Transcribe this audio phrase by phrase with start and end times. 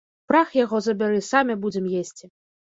[0.31, 2.33] Прах яго забяры, самі будзем есці.